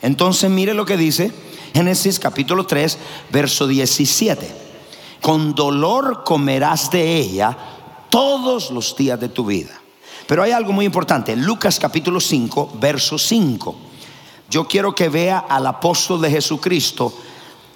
Entonces 0.00 0.48
mire 0.48 0.74
lo 0.74 0.84
que 0.84 0.96
dice 0.96 1.32
Génesis 1.74 2.20
capítulo 2.20 2.66
3, 2.66 2.96
verso 3.32 3.66
17. 3.66 4.48
Con 5.20 5.56
dolor 5.56 6.22
comerás 6.22 6.88
de 6.92 7.16
ella 7.16 7.58
todos 8.08 8.70
los 8.70 8.94
días 8.94 9.18
de 9.18 9.30
tu 9.30 9.46
vida. 9.46 9.80
Pero 10.28 10.44
hay 10.44 10.52
algo 10.52 10.72
muy 10.72 10.84
importante. 10.84 11.34
Lucas 11.34 11.80
capítulo 11.80 12.20
5, 12.20 12.74
verso 12.80 13.18
5. 13.18 13.74
Yo 14.48 14.68
quiero 14.68 14.94
que 14.94 15.08
vea 15.08 15.38
al 15.48 15.66
apóstol 15.66 16.20
de 16.20 16.30
Jesucristo 16.30 17.12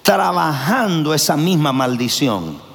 trabajando 0.01 1.13
esa 1.13 1.35
misma 1.35 1.73
maldición. 1.73 2.72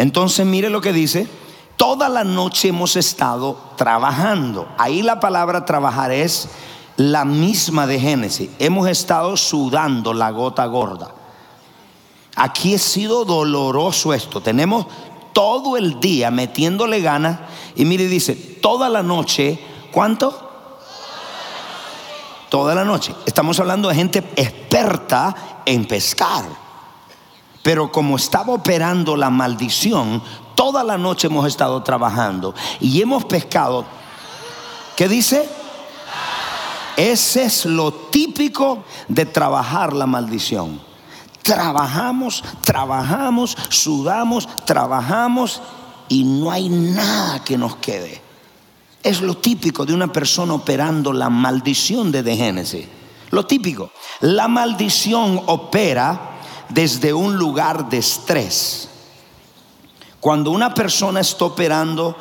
Entonces 0.00 0.46
mire 0.46 0.70
lo 0.70 0.80
que 0.80 0.94
dice. 0.94 1.28
Toda 1.76 2.08
la 2.08 2.24
noche 2.24 2.68
hemos 2.68 2.96
estado 2.96 3.58
trabajando. 3.76 4.66
Ahí 4.78 5.02
la 5.02 5.20
palabra 5.20 5.66
trabajar 5.66 6.10
es 6.10 6.48
la 6.96 7.26
misma 7.26 7.86
de 7.86 8.00
Génesis. 8.00 8.48
Hemos 8.58 8.88
estado 8.88 9.36
sudando 9.36 10.14
la 10.14 10.30
gota 10.30 10.64
gorda. 10.64 11.12
Aquí 12.34 12.76
ha 12.76 12.78
sido 12.78 13.26
doloroso 13.26 14.14
esto. 14.14 14.40
Tenemos 14.40 14.86
todo 15.34 15.76
el 15.76 16.00
día 16.00 16.30
metiéndole 16.30 17.02
ganas. 17.02 17.38
Y 17.76 17.84
mire, 17.84 18.08
dice, 18.08 18.34
toda 18.34 18.88
la 18.88 19.02
noche, 19.02 19.60
¿cuánto? 19.92 20.50
Toda 22.48 22.74
la 22.74 22.86
noche. 22.86 23.14
Estamos 23.26 23.60
hablando 23.60 23.90
de 23.90 23.96
gente 23.96 24.18
experta 24.34 25.62
en 25.66 25.84
pescar. 25.84 26.69
Pero 27.62 27.92
como 27.92 28.16
estaba 28.16 28.52
operando 28.54 29.16
la 29.16 29.30
maldición, 29.30 30.22
toda 30.54 30.82
la 30.82 30.96
noche 30.96 31.26
hemos 31.26 31.46
estado 31.46 31.82
trabajando 31.82 32.54
y 32.80 33.00
hemos 33.02 33.24
pescado. 33.24 33.84
¿Qué 34.96 35.08
dice? 35.08 35.48
Ese 36.96 37.44
es 37.44 37.64
lo 37.64 37.92
típico 37.92 38.84
de 39.08 39.26
trabajar 39.26 39.92
la 39.92 40.06
maldición. 40.06 40.80
Trabajamos, 41.42 42.44
trabajamos, 42.60 43.56
sudamos, 43.70 44.46
trabajamos 44.66 45.62
y 46.08 46.24
no 46.24 46.50
hay 46.50 46.68
nada 46.68 47.42
que 47.42 47.56
nos 47.56 47.76
quede. 47.76 48.20
Es 49.02 49.22
lo 49.22 49.36
típico 49.38 49.86
de 49.86 49.94
una 49.94 50.12
persona 50.12 50.52
operando 50.52 51.12
la 51.12 51.30
maldición 51.30 52.12
de 52.12 52.36
Génesis. 52.36 52.86
Lo 53.30 53.46
típico. 53.46 53.92
La 54.20 54.48
maldición 54.48 55.40
opera 55.46 56.29
desde 56.72 57.12
un 57.12 57.36
lugar 57.36 57.88
de 57.88 57.98
estrés. 57.98 58.88
Cuando 60.20 60.50
una 60.50 60.74
persona 60.74 61.20
está 61.20 61.46
operando, 61.46 62.16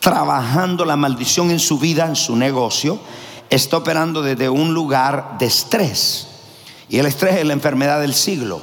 trabajando 0.00 0.84
la 0.84 0.96
maldición 0.96 1.50
en 1.50 1.58
su 1.58 1.78
vida, 1.78 2.06
en 2.06 2.16
su 2.16 2.36
negocio, 2.36 2.98
está 3.50 3.78
operando 3.78 4.22
desde 4.22 4.48
un 4.48 4.72
lugar 4.72 5.36
de 5.38 5.46
estrés. 5.46 6.28
Y 6.88 6.98
el 6.98 7.06
estrés 7.06 7.36
es 7.36 7.46
la 7.46 7.52
enfermedad 7.52 8.00
del 8.00 8.14
siglo. 8.14 8.60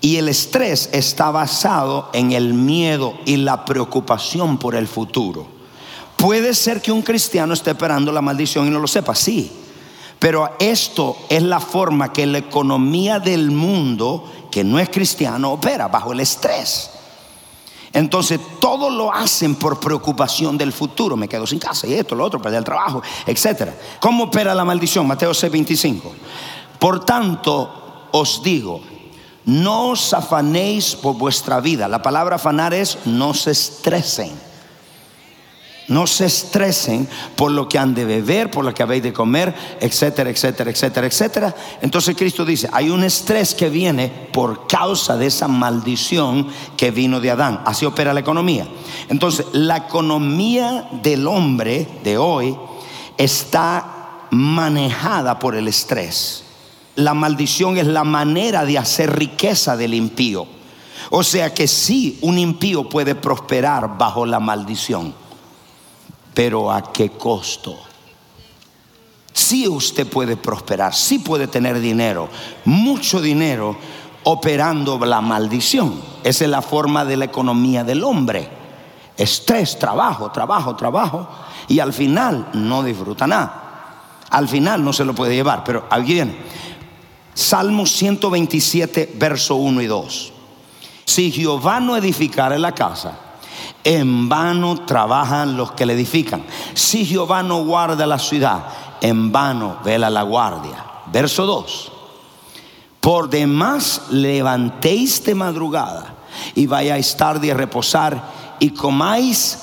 Y 0.00 0.16
el 0.16 0.28
estrés 0.28 0.90
está 0.92 1.30
basado 1.30 2.08
en 2.12 2.32
el 2.32 2.54
miedo 2.54 3.14
y 3.24 3.36
la 3.36 3.64
preocupación 3.64 4.58
por 4.58 4.76
el 4.76 4.86
futuro. 4.86 5.46
Puede 6.16 6.54
ser 6.54 6.80
que 6.80 6.92
un 6.92 7.02
cristiano 7.02 7.52
esté 7.52 7.72
operando 7.72 8.12
la 8.12 8.22
maldición 8.22 8.66
y 8.66 8.70
no 8.70 8.78
lo 8.78 8.86
sepa, 8.86 9.14
sí. 9.14 9.50
Pero 10.18 10.56
esto 10.58 11.16
es 11.28 11.42
la 11.42 11.60
forma 11.60 12.12
que 12.12 12.26
la 12.26 12.38
economía 12.38 13.20
del 13.20 13.50
mundo, 13.50 14.24
que 14.50 14.64
no 14.64 14.78
es 14.78 14.88
cristiano, 14.88 15.52
opera 15.52 15.88
bajo 15.88 16.12
el 16.12 16.20
estrés. 16.20 16.90
Entonces 17.92 18.40
todo 18.60 18.90
lo 18.90 19.12
hacen 19.12 19.54
por 19.54 19.80
preocupación 19.80 20.58
del 20.58 20.72
futuro. 20.72 21.16
Me 21.16 21.28
quedo 21.28 21.46
sin 21.46 21.58
casa 21.58 21.86
y 21.86 21.94
esto, 21.94 22.14
lo 22.14 22.24
otro, 22.24 22.42
perder 22.42 22.58
el 22.58 22.64
trabajo, 22.64 23.02
etc. 23.26 23.70
¿Cómo 24.00 24.24
opera 24.24 24.54
la 24.54 24.64
maldición? 24.64 25.06
Mateo 25.06 25.30
6:25. 25.30 26.02
Por 26.78 27.04
tanto, 27.04 28.08
os 28.12 28.42
digo, 28.42 28.80
no 29.46 29.90
os 29.90 30.12
afanéis 30.12 30.94
por 30.94 31.16
vuestra 31.16 31.60
vida. 31.60 31.88
La 31.88 32.02
palabra 32.02 32.36
afanar 32.36 32.74
es 32.74 32.98
no 33.06 33.34
se 33.34 33.52
estresen. 33.52 34.47
No 35.88 36.06
se 36.06 36.26
estresen 36.26 37.08
por 37.34 37.50
lo 37.50 37.66
que 37.66 37.78
han 37.78 37.94
de 37.94 38.04
beber, 38.04 38.50
por 38.50 38.62
lo 38.62 38.74
que 38.74 38.82
habéis 38.82 39.02
de 39.02 39.14
comer, 39.14 39.54
etcétera, 39.80 40.28
etcétera, 40.28 40.70
etcétera, 40.70 41.06
etcétera. 41.06 41.56
Entonces 41.80 42.14
Cristo 42.14 42.44
dice, 42.44 42.68
hay 42.72 42.90
un 42.90 43.04
estrés 43.04 43.54
que 43.54 43.70
viene 43.70 44.28
por 44.30 44.66
causa 44.66 45.16
de 45.16 45.26
esa 45.26 45.48
maldición 45.48 46.48
que 46.76 46.90
vino 46.90 47.20
de 47.20 47.30
Adán. 47.30 47.62
Así 47.64 47.86
opera 47.86 48.12
la 48.12 48.20
economía. 48.20 48.68
Entonces, 49.08 49.46
la 49.52 49.78
economía 49.78 50.90
del 51.02 51.26
hombre 51.26 51.88
de 52.04 52.18
hoy 52.18 52.54
está 53.16 54.26
manejada 54.30 55.38
por 55.38 55.54
el 55.54 55.68
estrés. 55.68 56.44
La 56.96 57.14
maldición 57.14 57.78
es 57.78 57.86
la 57.86 58.04
manera 58.04 58.66
de 58.66 58.76
hacer 58.76 59.18
riqueza 59.18 59.74
del 59.78 59.94
impío. 59.94 60.46
O 61.08 61.22
sea 61.22 61.54
que 61.54 61.66
sí, 61.66 62.18
un 62.20 62.36
impío 62.38 62.90
puede 62.90 63.14
prosperar 63.14 63.96
bajo 63.96 64.26
la 64.26 64.38
maldición 64.38 65.14
pero 66.38 66.70
¿a 66.70 66.92
qué 66.92 67.10
costo? 67.10 67.76
Sí 69.32 69.66
usted 69.66 70.06
puede 70.06 70.36
prosperar, 70.36 70.94
sí 70.94 71.18
puede 71.18 71.48
tener 71.48 71.80
dinero, 71.80 72.28
mucho 72.64 73.20
dinero, 73.20 73.76
operando 74.22 75.04
la 75.04 75.20
maldición. 75.20 76.00
Esa 76.22 76.44
es 76.44 76.50
la 76.50 76.62
forma 76.62 77.04
de 77.04 77.16
la 77.16 77.24
economía 77.24 77.82
del 77.82 78.04
hombre. 78.04 78.48
Estrés, 79.16 79.80
trabajo, 79.80 80.30
trabajo, 80.30 80.76
trabajo, 80.76 81.28
y 81.66 81.80
al 81.80 81.92
final 81.92 82.50
no 82.52 82.84
disfruta 82.84 83.26
nada. 83.26 84.20
Al 84.30 84.46
final 84.46 84.84
no 84.84 84.92
se 84.92 85.04
lo 85.04 85.16
puede 85.16 85.34
llevar, 85.34 85.64
pero 85.64 85.88
aquí 85.90 86.12
viene. 86.12 86.36
Salmo 87.34 87.84
127, 87.84 89.14
verso 89.16 89.56
1 89.56 89.82
y 89.82 89.86
2. 89.86 90.32
Si 91.04 91.32
Jehová 91.32 91.80
no 91.80 91.96
edificara 91.96 92.56
la 92.60 92.76
casa, 92.76 93.27
en 93.84 94.28
vano 94.28 94.84
trabajan 94.84 95.56
los 95.56 95.72
que 95.72 95.86
le 95.86 95.94
edifican. 95.94 96.44
Si 96.74 97.04
Jehová 97.04 97.42
no 97.42 97.64
guarda 97.64 98.06
la 98.06 98.18
ciudad, 98.18 98.64
en 99.00 99.32
vano 99.32 99.78
vela 99.84 100.10
la 100.10 100.22
guardia. 100.22 100.84
Verso 101.06 101.46
2. 101.46 101.92
Por 103.00 103.30
demás 103.30 104.02
levantéis 104.10 105.24
de 105.24 105.34
madrugada 105.34 106.14
y 106.54 106.66
vayáis 106.66 107.16
tarde 107.16 107.52
a 107.52 107.54
reposar 107.54 108.20
y 108.58 108.70
comáis 108.70 109.58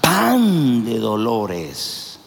pan 0.00 0.84
de 0.84 0.98
dolores. 0.98 2.20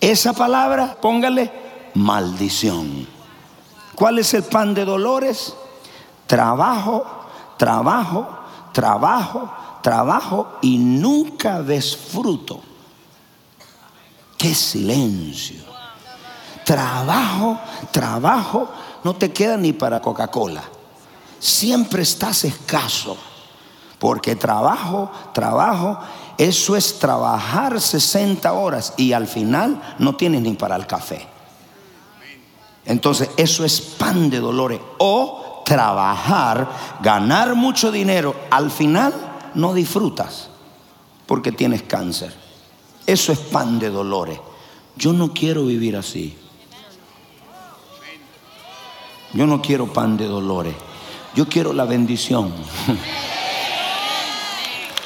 Esa 0.00 0.32
palabra, 0.32 0.96
póngale 1.00 1.52
maldición. 1.94 3.06
¿Cuál 3.94 4.20
es 4.20 4.32
el 4.34 4.44
pan 4.44 4.74
de 4.74 4.84
dolores? 4.84 5.54
Trabajo, 6.26 7.04
trabajo, 7.56 8.28
trabajo, 8.72 9.50
trabajo 9.82 10.58
y 10.62 10.78
nunca 10.78 11.58
ves 11.60 11.96
fruto. 11.96 12.62
Qué 14.36 14.54
silencio. 14.54 15.62
Trabajo, 16.64 17.58
trabajo, 17.90 18.68
no 19.02 19.14
te 19.14 19.32
queda 19.32 19.56
ni 19.56 19.72
para 19.72 20.00
Coca-Cola. 20.00 20.62
siempre 21.38 22.02
estás 22.02 22.44
escaso. 22.44 23.16
Porque 23.98 24.36
trabajo, 24.36 25.10
trabajo, 25.32 25.98
eso 26.36 26.76
es 26.76 27.00
trabajar 27.00 27.80
60 27.80 28.52
horas 28.52 28.94
y 28.96 29.12
al 29.12 29.26
final 29.26 29.82
no 29.98 30.14
tienes 30.14 30.42
ni 30.42 30.52
para 30.52 30.76
el 30.76 30.86
café. 30.86 31.26
Entonces, 32.84 33.28
eso 33.36 33.64
es 33.64 33.80
pan 33.80 34.30
de 34.30 34.38
dolores. 34.38 34.80
O 34.98 35.62
trabajar, 35.64 36.68
ganar 37.02 37.54
mucho 37.54 37.90
dinero, 37.90 38.34
al 38.50 38.70
final 38.70 39.12
no 39.54 39.74
disfrutas 39.74 40.48
porque 41.26 41.52
tienes 41.52 41.82
cáncer. 41.82 42.34
Eso 43.06 43.32
es 43.32 43.38
pan 43.38 43.78
de 43.78 43.90
dolores. 43.90 44.38
Yo 44.96 45.12
no 45.12 45.32
quiero 45.32 45.64
vivir 45.64 45.96
así. 45.96 46.36
Yo 49.32 49.46
no 49.46 49.60
quiero 49.60 49.92
pan 49.92 50.16
de 50.16 50.26
dolores. 50.26 50.74
Yo 51.34 51.48
quiero 51.48 51.72
la 51.72 51.84
bendición. 51.84 52.52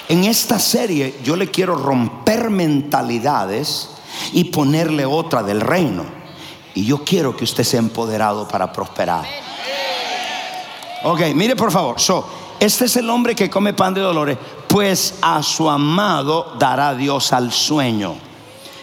En 0.09 0.25
esta 0.25 0.59
serie 0.59 1.19
yo 1.25 1.37
le 1.37 1.51
quiero 1.51 1.75
romper 1.75 2.51
mentalidades 2.51 3.89
y 4.33 4.45
ponerle 4.45 5.07
otra 5.07 5.43
del 5.43 5.61
reino. 5.61 6.05
Y 6.75 6.85
yo 6.85 7.05
quiero 7.05 7.37
que 7.37 7.45
usted 7.45 7.65
sea 7.65 7.81
empoderado 7.81 8.47
para 8.49 8.73
prosperar. 8.73 9.27
Ok, 11.05 11.21
mire 11.35 11.57
por 11.57 11.71
favor. 11.73 12.01
Este 12.64 12.85
es 12.85 12.97
el 12.97 13.11
hombre 13.11 13.35
que 13.35 13.50
come 13.50 13.73
pan 13.73 13.95
de 13.95 14.00
dolores, 14.00 14.38
pues 14.69 15.16
a 15.21 15.42
su 15.42 15.69
amado 15.69 16.54
dará 16.59 16.95
Dios 16.95 17.33
al 17.33 17.52
sueño. 17.52 18.14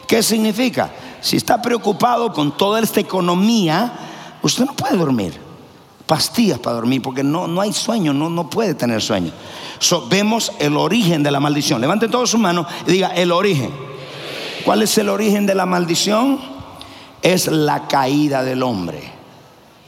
¿Qué 0.07 0.21
significa? 0.23 0.91
Si 1.21 1.37
está 1.37 1.61
preocupado 1.61 2.33
con 2.33 2.57
toda 2.57 2.79
esta 2.79 2.99
economía, 2.99 3.91
usted 4.41 4.65
no 4.65 4.73
puede 4.73 4.97
dormir 4.97 5.49
pastillas 6.09 6.57
para 6.57 6.77
dormir 6.77 7.03
porque 7.03 7.23
no, 7.23 7.47
no 7.47 7.61
hay 7.61 7.71
sueño, 7.71 8.13
no, 8.13 8.31
no 8.31 8.49
puede 8.49 8.73
tener 8.73 8.99
sueño. 8.99 9.31
vemos 10.09 10.51
el 10.57 10.75
origen 10.75 11.21
de 11.21 11.29
la 11.29 11.39
maldición. 11.39 11.79
Levanten 11.79 12.09
todos 12.09 12.31
sus 12.31 12.39
manos 12.39 12.65
y 12.87 12.93
diga 12.93 13.09
el 13.09 13.31
origen. 13.31 13.69
¿Cuál 14.65 14.81
es 14.81 14.97
el 14.97 15.07
origen 15.07 15.45
de 15.45 15.53
la 15.53 15.67
maldición? 15.67 16.39
Es 17.21 17.45
la 17.45 17.87
caída 17.87 18.43
del 18.43 18.63
hombre. 18.63 19.18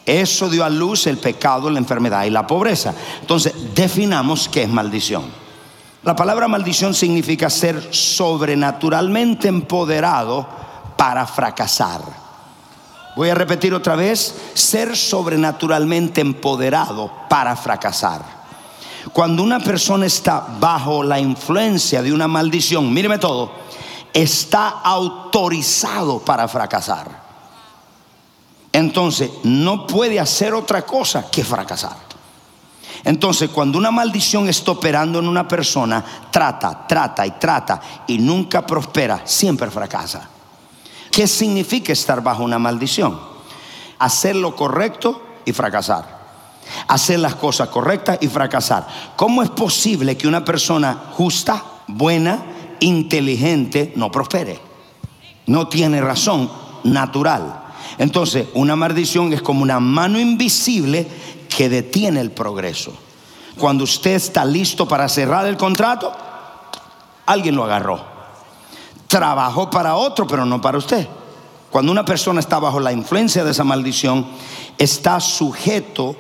Eso 0.05 0.49
dio 0.49 0.65
a 0.65 0.69
luz 0.69 1.07
el 1.07 1.17
pecado, 1.17 1.69
la 1.69 1.79
enfermedad 1.79 2.23
y 2.23 2.29
la 2.29 2.47
pobreza. 2.47 2.93
Entonces, 3.21 3.53
definamos 3.75 4.49
qué 4.49 4.63
es 4.63 4.69
maldición. 4.69 5.23
La 6.03 6.15
palabra 6.15 6.47
maldición 6.47 6.95
significa 6.95 7.49
ser 7.49 7.93
sobrenaturalmente 7.93 9.47
empoderado 9.47 10.47
para 10.97 11.27
fracasar. 11.27 12.01
Voy 13.15 13.29
a 13.29 13.35
repetir 13.35 13.73
otra 13.73 13.95
vez, 13.95 14.33
ser 14.53 14.97
sobrenaturalmente 14.97 16.21
empoderado 16.21 17.11
para 17.29 17.55
fracasar. 17.55 18.41
Cuando 19.13 19.43
una 19.43 19.59
persona 19.59 20.05
está 20.05 20.45
bajo 20.59 21.03
la 21.03 21.19
influencia 21.19 22.01
de 22.01 22.13
una 22.13 22.27
maldición, 22.27 22.91
míreme 22.93 23.17
todo, 23.17 23.51
está 24.13 24.69
autorizado 24.69 26.19
para 26.19 26.47
fracasar. 26.47 27.30
Entonces, 28.73 29.29
no 29.43 29.85
puede 29.85 30.19
hacer 30.19 30.53
otra 30.53 30.83
cosa 30.83 31.29
que 31.29 31.43
fracasar. 31.43 32.11
Entonces, 33.03 33.49
cuando 33.49 33.77
una 33.77 33.91
maldición 33.91 34.47
está 34.47 34.71
operando 34.71 35.19
en 35.19 35.27
una 35.27 35.47
persona, 35.47 36.03
trata, 36.29 36.85
trata 36.87 37.25
y 37.25 37.31
trata 37.31 37.81
y 38.07 38.19
nunca 38.19 38.65
prospera, 38.65 39.21
siempre 39.25 39.71
fracasa. 39.71 40.29
¿Qué 41.09 41.27
significa 41.27 41.91
estar 41.91 42.21
bajo 42.21 42.43
una 42.43 42.59
maldición? 42.59 43.19
Hacer 43.99 44.35
lo 44.35 44.55
correcto 44.55 45.21
y 45.45 45.51
fracasar. 45.51 46.21
Hacer 46.87 47.19
las 47.19 47.35
cosas 47.35 47.69
correctas 47.69 48.19
y 48.21 48.27
fracasar. 48.27 48.87
¿Cómo 49.15 49.41
es 49.43 49.49
posible 49.49 50.15
que 50.15 50.27
una 50.27 50.45
persona 50.45 51.05
justa, 51.11 51.63
buena, 51.87 52.39
inteligente 52.79 53.93
no 53.95 54.11
prospere? 54.11 54.59
No 55.47 55.67
tiene 55.67 56.01
razón 56.01 56.49
natural. 56.83 57.60
Entonces, 58.01 58.47
una 58.53 58.75
maldición 58.75 59.31
es 59.31 59.41
como 59.41 59.61
una 59.61 59.79
mano 59.79 60.19
invisible 60.19 61.07
que 61.47 61.69
detiene 61.69 62.19
el 62.19 62.31
progreso. 62.31 62.93
Cuando 63.57 63.83
usted 63.83 64.11
está 64.11 64.43
listo 64.43 64.87
para 64.87 65.07
cerrar 65.07 65.45
el 65.45 65.57
contrato, 65.57 66.11
alguien 67.25 67.55
lo 67.55 67.63
agarró 67.63 68.11
trabajó 69.11 69.69
para 69.69 69.97
otro, 69.97 70.25
pero 70.25 70.45
no 70.45 70.61
para 70.61 70.77
usted. 70.77 71.05
Cuando 71.69 71.91
una 71.91 72.05
persona 72.05 72.39
está 72.39 72.59
bajo 72.59 72.79
la 72.79 72.93
influencia 72.93 73.43
de 73.43 73.51
esa 73.51 73.65
maldición, 73.65 74.25
está 74.77 75.19
sujeto 75.19 76.15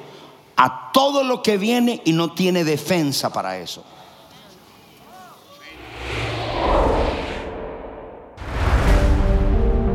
a 0.57 0.91
todo 0.91 1.23
lo 1.23 1.41
que 1.41 1.55
viene 1.55 2.01
y 2.03 2.11
no 2.11 2.33
tiene 2.33 2.65
defensa 2.65 3.31
para 3.31 3.57
eso. 3.59 3.81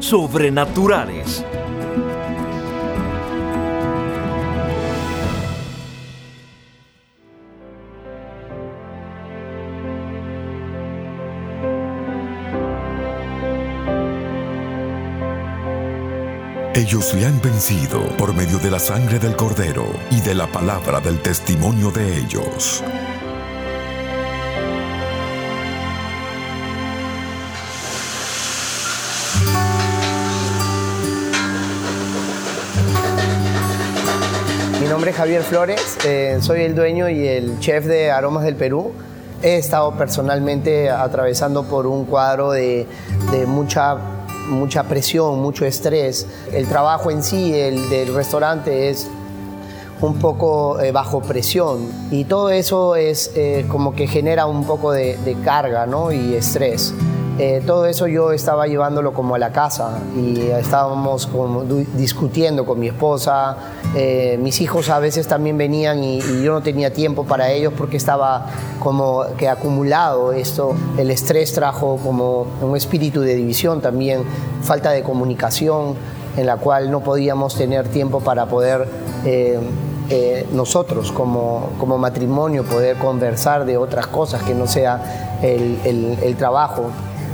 sobrenaturales. 0.00 1.44
Ellos 16.74 17.12
le 17.12 17.26
han 17.26 17.40
vencido 17.42 18.06
por 18.16 18.32
medio 18.32 18.58
de 18.58 18.70
la 18.70 18.78
sangre 18.78 19.18
del 19.18 19.34
cordero 19.34 19.84
y 20.10 20.20
de 20.20 20.34
la 20.34 20.46
palabra 20.46 21.00
del 21.00 21.20
testimonio 21.20 21.90
de 21.90 22.18
ellos. 22.18 22.84
Nombre 35.08 35.10
es 35.10 35.16
Javier 35.16 35.42
Flores, 35.42 35.98
eh, 36.04 36.38
soy 36.42 36.62
el 36.62 36.74
dueño 36.74 37.08
y 37.08 37.26
el 37.26 37.58
chef 37.60 37.86
de 37.86 38.10
Aromas 38.10 38.44
del 38.44 38.56
Perú. 38.56 38.92
He 39.42 39.56
estado 39.56 39.92
personalmente 39.92 40.90
atravesando 40.90 41.62
por 41.62 41.86
un 41.86 42.04
cuadro 42.04 42.50
de, 42.50 42.86
mucha, 43.46 43.94
mucha 44.48 44.82
presión, 44.84 45.40
mucho 45.40 45.64
estrés. 45.64 46.26
El 46.52 46.68
trabajo 46.68 47.10
en 47.10 47.22
sí, 47.22 47.54
el 47.58 47.88
del 47.88 48.12
restaurante, 48.14 48.90
es 48.90 49.08
un 50.02 50.18
poco 50.18 50.78
eh, 50.78 50.92
bajo 50.92 51.22
presión 51.22 51.88
y 52.10 52.24
todo 52.24 52.50
eso 52.50 52.94
es 52.94 53.32
eh, 53.34 53.64
como 53.68 53.94
que 53.94 54.06
genera 54.06 54.46
un 54.46 54.64
poco 54.64 54.92
de, 54.92 55.36
carga 55.42 55.86
¿no? 55.86 56.12
y 56.12 56.34
estrés. 56.34 56.92
Eh, 57.38 57.62
todo 57.64 57.86
eso 57.86 58.08
yo 58.08 58.32
estaba 58.32 58.66
llevándolo 58.66 59.14
como 59.14 59.36
a 59.36 59.38
la 59.38 59.52
casa 59.52 60.00
y 60.16 60.40
estábamos 60.40 61.28
como 61.28 61.62
discutiendo 61.62 62.66
con 62.66 62.80
mi 62.80 62.88
esposa. 62.88 63.56
Eh, 63.94 64.38
mis 64.40 64.60
hijos 64.60 64.90
a 64.90 64.98
veces 64.98 65.26
también 65.26 65.56
venían 65.56 66.04
y, 66.04 66.20
yo 66.42 66.52
no 66.52 66.60
tenía 66.60 66.92
tiempo 66.92 67.24
para 67.24 67.50
ellos 67.50 67.72
porque 67.76 67.96
estaba 67.96 68.46
como 68.80 69.24
que 69.36 69.48
acumulado 69.48 70.32
esto. 70.32 70.74
El 70.98 71.10
estrés 71.10 71.52
trajo 71.54 71.98
como 72.02 72.46
un 72.60 72.76
espíritu 72.76 73.20
de 73.20 73.34
división 73.34 73.80
también, 73.80 74.22
falta 74.62 74.90
de 74.90 75.02
comunicación 75.02 75.94
en 76.36 76.46
la 76.46 76.56
cual 76.56 76.90
no 76.90 77.00
podíamos 77.00 77.56
tener 77.56 77.88
tiempo 77.88 78.20
para 78.20 78.46
poder 78.46 78.88
eh, 79.24 79.58
eh, 80.10 80.46
nosotros 80.52 81.12
como, 81.12 81.70
como, 81.78 81.98
matrimonio 81.98 82.64
poder 82.64 82.96
conversar 82.96 83.64
de 83.64 83.76
otras 83.76 84.06
cosas 84.06 84.42
que 84.42 84.54
no 84.54 84.66
sea 84.66 85.38
el, 85.42 86.16
el, 86.22 86.36
trabajo. 86.36 86.90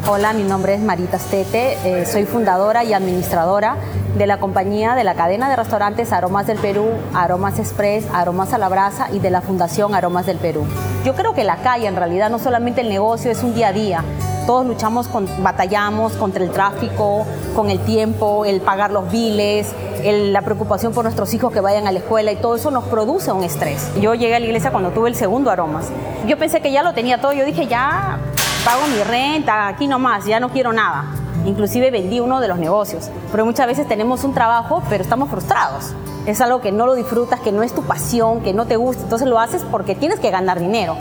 Hola, 0.07 0.35
mi 0.35 0.43
nombre 0.43 0.75
es 0.75 0.83
Marita 0.83 1.19
Stete, 1.19 1.79
eh, 1.83 2.05
soy 2.05 2.27
fundadora 2.27 2.85
y 2.85 2.93
administradora 2.93 3.77
de 4.19 4.27
la 4.27 4.39
compañía 4.39 4.95
de 4.95 5.03
la 5.03 5.15
cadena 5.15 5.49
de 5.49 5.57
restaurantes 5.57 6.13
Aromas 6.13 6.47
del 6.47 6.59
Perú, 6.59 6.91
Aromas 7.15 7.59
Express, 7.59 8.05
Aromas 8.13 8.53
a 8.53 8.59
la 8.59 8.69
Brasa 8.69 9.09
y 9.13 9.19
de 9.19 9.31
la 9.31 9.41
Fundación 9.41 9.95
Aromas 9.95 10.27
del 10.27 10.37
Perú. 10.37 10.67
Yo 11.07 11.15
creo 11.15 11.33
que 11.33 11.43
la 11.43 11.57
calle 11.57 11.87
en 11.87 11.97
realidad 11.97 12.29
no 12.29 12.39
solamente 12.39 12.83
el 12.83 12.91
negocio 12.91 13.31
es 13.31 13.43
un 13.43 13.55
día 13.55 13.69
a 13.69 13.73
día, 13.73 14.05
todos 14.47 14.67
luchamos, 14.67 15.09
con, 15.09 15.27
batallamos 15.43 16.13
contra 16.13 16.45
el 16.45 16.51
tráfico, 16.51 17.25
con 17.57 17.71
el 17.71 17.79
tiempo, 17.79 18.45
el 18.45 18.61
pagar 18.61 18.91
los 18.91 19.11
biles, 19.11 19.73
la 20.05 20.43
preocupación 20.43 20.93
por 20.93 21.05
nuestros 21.05 21.33
hijos 21.33 21.51
que 21.51 21.61
vayan 21.61 21.87
a 21.87 21.93
la 21.93 22.01
escuela 22.01 22.31
y 22.31 22.37
todo 22.37 22.57
eso 22.57 22.71
nos 22.71 22.85
produce 22.85 23.33
un 23.33 23.43
estrés. 23.43 23.91
Yo 23.99 24.15
llegué 24.15 24.35
a 24.35 24.41
la 24.41 24.45
iglesia 24.45 24.71
cuando 24.71 24.91
tuve 24.91 25.09
el 25.09 25.15
segundo 25.15 25.51
aromas. 25.51 25.87
Yo 26.27 26.37
pensé 26.37 26.61
que 26.61 26.71
ya 26.73 26.83
lo 26.83 26.93
tenía 26.93 27.23
todo, 27.23 27.33
yo 27.33 27.47
dije 27.47 27.67
ya 27.69 28.19
pago 28.65 28.87
mi 28.87 29.03
renta, 29.03 29.69
aquí 29.69 29.87
nomás, 29.87 30.25
ya 30.25 30.41
no 30.41 30.49
quiero 30.49 30.73
nada. 30.73 31.05
Inclusive 31.45 31.91
vendí 31.91 32.21
uno 32.21 32.41
de 32.41 32.49
los 32.49 32.59
negocios. 32.59 33.11
Pero 33.31 33.45
muchas 33.45 33.67
veces 33.67 33.87
tenemos 33.87 34.25
un 34.25 34.33
trabajo, 34.33 34.83
pero 34.89 35.03
estamos 35.03 35.29
frustrados. 35.29 35.93
Es 36.27 36.41
algo 36.41 36.63
que 36.63 36.73
no 36.73 36.87
lo 36.87 36.95
disfrutas, 36.95 37.41
que 37.41 37.53
no 37.53 37.63
es 37.63 37.75
tu 37.75 37.83
pasión, 37.83 38.41
que 38.41 38.55
no 38.55 38.67
te 38.67 38.77
gusta. 38.77 39.03
Entonces 39.03 39.29
lo 39.29 39.39
haces 39.39 39.63
porque 39.71 39.95
tienes 39.95 40.19
que 40.19 40.31
ganar 40.31 40.59
dinero 40.59 40.97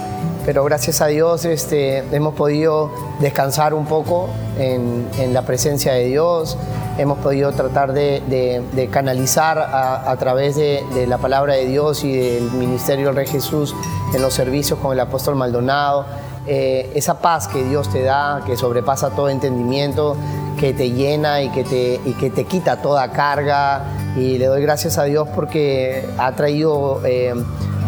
pero 0.45 0.63
gracias 0.63 1.02
a 1.02 1.08
Dios 1.08 1.45
este, 1.45 1.99
hemos 2.15 2.34
podido 2.34 2.91
descansar 3.19 3.73
un 3.73 3.86
poco 3.86 4.30
en, 4.58 5.34
la 5.34 5.43
presencia 5.43 5.93
de 5.93 6.06
Dios, 6.06 6.58
hemos 6.97 7.17
podido 7.19 7.52
tratar 7.54 7.93
de, 7.93 8.89
canalizar 8.91 9.58
a, 9.58 10.15
través 10.17 10.56
de, 10.56 10.84
la 11.08 11.17
palabra 11.17 11.54
de 11.54 11.65
Dios 11.65 12.04
y 12.04 12.13
del 12.17 12.52
ministerio 12.52 13.08
del 13.08 13.15
Rey 13.15 13.28
Jesús 13.28 13.73
en 14.13 14.21
los 14.21 14.34
servicios 14.34 14.80
con 14.80 14.91
el 14.91 14.99
apóstol 14.99 15.36
Maldonado, 15.36 16.06
eh, 16.47 16.91
esa 16.95 17.19
paz 17.19 17.47
que 17.47 17.63
Dios 17.63 17.89
te 17.89 18.03
da, 18.03 18.41
que 18.45 18.58
sobrepasa 18.58 19.12
todo 19.12 19.29
entendimiento, 19.29 20.15
que 20.60 20.73
te 20.73 20.91
llena 20.91 21.41
y 21.41 21.49
que 21.49 21.63
te, 21.63 21.99
y 22.06 22.13
que 22.13 22.29
te 22.29 22.45
quita 22.45 22.82
toda 22.82 23.12
carga. 23.12 23.84
Y 24.15 24.38
le 24.38 24.45
doy 24.45 24.62
gracias 24.62 24.97
a 24.97 25.03
Dios 25.03 25.27
porque 25.34 26.08
ha 26.17 26.32
traído... 26.34 27.01
Eh, 27.06 27.34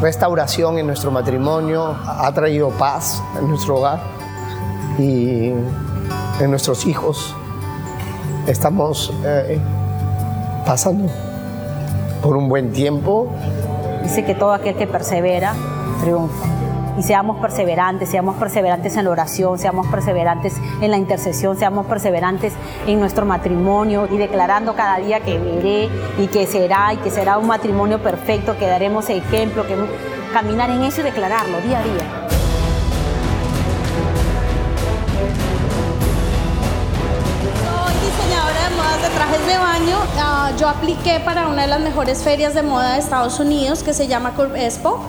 restauración 0.02 0.78
en 0.78 0.88
nuestro 0.88 1.12
matrimonio, 1.12 1.96
ha 2.06 2.32
traído 2.34 2.70
paz 2.70 3.22
en 3.40 3.50
nuestro 3.50 3.78
hogar 3.78 4.00
y 4.98 5.52
en 6.40 6.50
nuestros 6.50 6.86
hijos. 6.86 7.36
Estamos 8.48 9.14
eh, 9.24 9.60
pasando 10.66 11.12
por 12.22 12.36
un 12.36 12.50
buen 12.50 12.72
tiempo. 12.72 13.28
Dice 14.04 14.24
que 14.24 14.36
todo 14.36 14.52
aquel 14.52 14.76
que 14.76 14.88
persevera 14.88 15.54
triunfa 16.02 16.55
y 16.98 17.04
seamos 17.04 17.38
perseverantes, 17.38 18.10
seamos 18.10 18.36
perseverantes 18.36 18.96
en 18.98 19.06
la 19.06 19.12
oración, 19.12 19.60
seamos 19.60 19.88
perseverantes 19.88 20.56
en 20.82 20.92
la 20.92 20.98
intercesión, 20.98 21.58
seamos 21.58 21.86
perseverantes 21.86 22.54
en 22.88 23.00
nuestro 23.00 23.26
matrimonio 23.26 24.08
y 24.12 24.18
declarando 24.18 24.76
cada 24.76 24.98
día 24.98 25.20
que 25.20 25.38
veré 25.38 25.90
y 26.18 26.28
que 26.28 26.48
será 26.48 26.94
y 26.94 26.98
que 26.98 27.12
será 27.12 27.38
un 27.38 27.48
matrimonio 27.48 28.02
perfecto, 28.02 28.58
que 28.58 28.68
daremos 28.68 29.10
ejemplo, 29.10 29.66
que 29.68 29.76
caminar 30.34 30.70
en 30.70 30.84
eso 30.84 31.02
y 31.02 31.04
declararlo 31.04 31.60
día 31.62 31.80
a 31.80 31.84
día. 31.84 32.26
Diseñadora 38.02 38.70
de 38.70 38.76
modas 38.76 39.02
de 39.02 39.10
trajes 39.10 39.48
de 39.48 39.58
baño. 39.58 39.98
Ah, 40.18 40.52
yo 40.58 40.68
apliqué 40.70 41.20
para 41.20 41.48
una 41.48 41.64
de 41.64 41.68
las 41.68 41.80
mejores 41.82 42.24
ferias 42.24 42.54
de 42.54 42.64
moda 42.64 42.94
de 42.94 43.00
Estados 43.00 43.40
Unidos 43.40 43.84
que 43.84 43.94
se 43.94 44.08
llama 44.08 44.32
Curve 44.32 44.66
Expo 44.66 45.02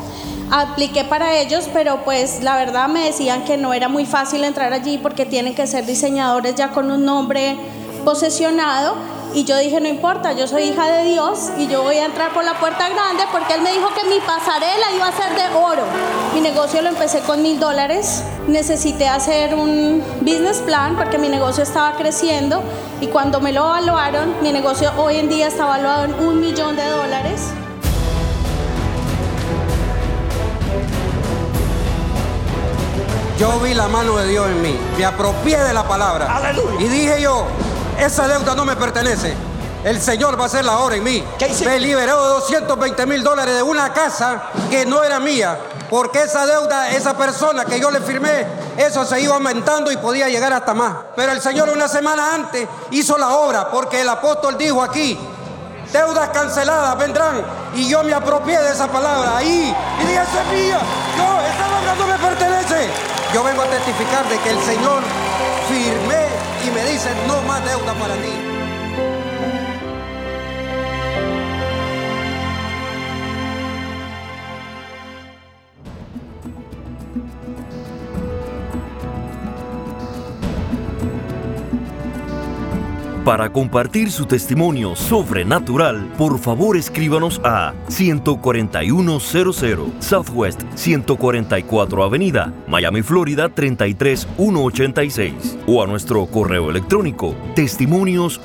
apliqué 0.51 1.05
para 1.05 1.37
ellos, 1.39 1.69
pero 1.73 2.05
pues 2.05 2.43
la 2.43 2.57
verdad 2.57 2.89
me 2.89 3.05
decían 3.05 3.45
que 3.45 3.57
no 3.57 3.73
era 3.75 3.89
muy 3.89 4.07
fácil 4.07 4.45
entrar 4.45 4.73
allí 4.73 4.99
porque 4.99 5.27
tienen 5.27 5.55
que 5.55 5.67
ser 5.67 5.87
diseñadores 5.87 6.55
ya 6.55 6.71
con 6.71 6.91
un 6.91 7.05
nombre 7.05 7.57
posesionado. 8.05 8.95
Y 9.35 9.45
yo 9.45 9.59
dije, 9.59 9.81
no 9.81 9.89
importa, 9.89 10.33
yo 10.33 10.47
soy 10.47 10.63
hija 10.63 10.87
de 10.87 11.05
Dios 11.11 11.51
y 11.59 11.67
yo 11.67 11.83
voy 11.83 11.97
a 11.97 12.07
entrar 12.07 12.33
por 12.33 12.43
la 12.43 12.59
puerta 12.59 12.89
grande 12.89 13.25
porque 13.31 13.55
Él 13.55 13.61
me 13.61 13.71
dijo 13.73 13.89
que 13.93 14.09
mi 14.09 14.19
pasarela 14.21 14.93
iba 14.95 15.09
a 15.09 15.13
ser 15.13 15.35
de 15.35 15.55
oro. 15.55 15.83
Mi 16.33 16.41
negocio 16.41 16.81
lo 16.81 16.89
empecé 16.89 17.21
con 17.21 17.43
mil 17.43 17.61
dólares. 17.61 18.25
Necesité 18.47 19.09
hacer 19.09 19.55
un 19.55 20.03
business 20.23 20.59
plan 20.59 20.97
porque 20.97 21.19
mi 21.19 21.29
negocio 21.29 21.65
estaba 21.65 21.97
creciendo 21.97 22.63
y 23.03 23.09
cuando 23.09 23.41
me 23.41 23.53
lo 23.53 23.67
evaluaron, 23.67 24.37
mi 24.41 24.53
negocio 24.53 24.91
hoy 24.97 25.17
en 25.17 25.29
día 25.29 25.49
está 25.49 25.65
evaluado 25.65 26.05
en 26.05 26.15
un 26.15 26.41
millón 26.41 26.77
de 26.77 26.89
dólares. 26.89 27.53
Yo 33.39 33.61
vi 33.61 33.75
la 33.75 33.87
mano 33.87 34.17
de 34.17 34.29
Dios 34.29 34.47
en 34.47 34.63
mí, 34.63 34.79
me 34.97 35.05
apropié 35.05 35.59
de 35.63 35.75
la 35.75 35.87
palabra. 35.87 36.55
Y 36.79 36.85
dije 36.85 37.21
yo, 37.21 37.45
esa 37.99 38.27
deuda 38.27 38.55
no 38.55 38.65
me 38.65 38.77
pertenece. 38.77 39.35
El 39.85 40.01
Señor 40.01 40.39
va 40.39 40.45
a 40.45 40.47
hacer 40.47 40.65
la 40.65 40.79
obra 40.79 40.97
en 40.97 41.05
mí. 41.05 41.23
Me 41.65 41.79
liberó 41.79 42.23
de 42.23 42.29
220 42.31 43.07
mil 43.07 43.23
dólares 43.23 43.55
de 43.55 43.63
una 43.63 43.93
casa 43.93 44.45
que 44.71 44.87
no 44.87 45.05
era 45.05 45.21
mía. 45.21 45.59
Porque 45.91 46.23
esa 46.23 46.47
deuda, 46.47 46.91
esa 46.91 47.17
persona 47.17 47.65
que 47.67 47.79
yo 47.79 47.91
le 47.91 48.01
firmé, 48.01 48.47
eso 48.79 49.05
se 49.05 49.21
iba 49.21 49.35
aumentando 49.35 49.93
y 49.93 49.97
podía 49.99 50.29
llegar 50.29 50.53
hasta 50.53 50.75
más. 50.75 50.97
Pero 51.15 51.31
el 51.33 51.41
Señor 51.41 51.69
una 51.69 51.89
semana 51.89 52.35
antes 52.35 52.67
hizo 52.91 53.19
la 53.19 53.37
obra 53.37 53.71
porque 53.71 54.01
el 54.01 54.09
apóstol 54.09 54.57
dijo 54.59 54.83
aquí, 54.83 55.17
deudas 55.93 56.29
canceladas 56.31 56.99
vendrán. 56.99 57.45
Y 57.75 57.89
yo 57.89 58.03
me 58.03 58.15
apropié 58.15 58.59
de 58.59 58.71
esa 58.71 58.89
palabra 58.89 59.37
ahí. 59.37 59.75
Y 60.01 60.07
dije, 60.07 60.23
esa 60.23 60.43
es 60.43 60.49
mía. 60.53 60.79
No, 61.17 61.41
esa 61.41 61.69
deuda 61.69 61.95
no 61.99 62.07
me 62.07 62.19
pertenece. 62.19 62.89
Yo 63.33 63.43
vengo 63.43 63.63
a 63.63 63.67
testificar 63.67 64.29
de 64.29 64.39
que 64.39 64.51
el 64.51 64.61
Señor 64.61 65.03
firmé 65.69 66.27
y 66.67 66.71
me 66.71 66.85
dice, 66.91 67.11
no 67.27 67.43
más 67.43 67.65
deuda 67.65 67.93
para 67.95 68.15
ti. 68.15 68.56
Para 83.27 83.51
compartir 83.51 84.11
su 84.13 84.27
testimonio 84.27 84.95
sobrenatural, 84.95 86.13
por 86.17 86.39
favor 86.39 86.77
escríbanos 86.77 87.41
a 87.43 87.75
14100 87.89 89.95
Southwest 89.99 90.63
144 90.77 92.05
Avenida, 92.05 92.53
Miami, 92.69 93.03
Florida 93.03 93.49
33186 93.49 95.59
o 95.67 95.83
a 95.83 95.89
nuestro 95.89 96.25
correo 96.27 96.71
electrónico 96.71 97.35
testimonios. 97.57 98.41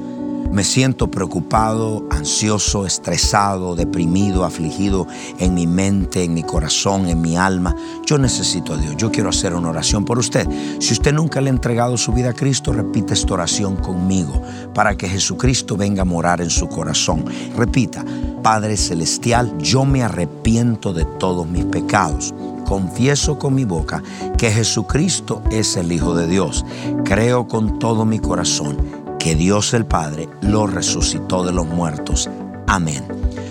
Me 0.53 0.63
siento 0.63 1.11
preocupado, 1.11 2.07
ansioso, 2.09 2.87
estresado, 2.87 3.75
deprimido, 3.75 4.45
afligido 4.45 5.09
en 5.41 5.55
mi 5.55 5.67
mente, 5.67 6.23
en 6.23 6.35
mi 6.35 6.45
corazón, 6.45 7.09
en 7.09 7.21
mi 7.21 7.37
alma. 7.37 7.75
Yo 8.07 8.17
necesito 8.17 8.75
a 8.75 8.77
Dios. 8.77 8.97
Yo 8.97 9.11
quiero 9.11 9.31
hacer 9.31 9.55
una 9.55 9.71
oración 9.71 10.05
por 10.05 10.21
usted. 10.21 10.47
Si 10.79 10.93
usted 10.93 11.13
nunca 11.13 11.41
le 11.41 11.51
ha 11.51 11.53
entregado 11.53 11.97
su 11.99 12.13
vida 12.13 12.31
a 12.31 12.33
Cristo, 12.33 12.73
repite 12.73 13.15
esta 13.15 13.35
oración 13.35 13.75
conmigo 13.75 14.41
para 14.73 14.97
que 14.97 15.09
Jesucristo 15.09 15.77
venga 15.77 16.03
a 16.03 16.07
morar 16.07 16.41
en 16.41 16.51
su 16.51 16.69
corazón. 16.69 17.25
Repita, 17.57 18.05
Padre 18.41 18.77
Celestial, 18.77 19.59
yo 19.59 19.85
me 19.85 20.05
arrepiento 20.05 20.93
de 20.93 21.05
todos 21.19 21.47
mis 21.49 21.65
pecados 21.65 22.33
confieso 22.67 23.39
con 23.39 23.55
mi 23.55 23.65
boca 23.65 24.03
que 24.37 24.51
Jesucristo 24.51 25.43
es 25.51 25.77
el 25.77 25.93
Hijo 25.93 26.15
de 26.15 26.27
Dios. 26.27 26.65
Creo 27.05 27.47
con 27.49 27.79
todo 27.79 28.05
mi 28.05 28.19
corazón 28.19 28.77
que 29.19 29.35
Dios 29.35 29.73
el 29.73 29.87
Padre 29.87 30.29
lo 30.43 30.67
resucitó 30.67 31.45
de 31.45 31.53
los 31.53 31.67
muertos. 31.67 32.29
Amén. 32.67 33.05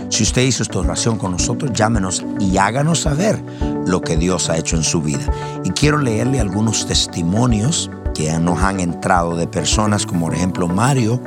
Si 0.10 0.24
usted 0.24 0.44
hizo 0.44 0.64
esta 0.64 0.80
oración 0.80 1.18
con 1.18 1.32
nosotros, 1.32 1.72
llámenos 1.74 2.24
y 2.40 2.58
háganos 2.58 3.02
saber 3.02 3.42
lo 3.88 4.02
que 4.02 4.18
Dios 4.18 4.50
ha 4.50 4.58
hecho 4.58 4.76
en 4.76 4.84
su 4.84 5.02
vida. 5.02 5.26
Y 5.64 5.72
quiero 5.72 5.98
leerle 5.98 6.40
algunos 6.40 6.86
testimonios 6.86 7.90
que 8.14 8.32
nos 8.40 8.60
han 8.60 8.80
entrado 8.80 9.36
de 9.36 9.48
personas 9.48 10.06
como 10.06 10.28
por 10.28 10.36
ejemplo 10.36 10.68
Mario 10.68 11.20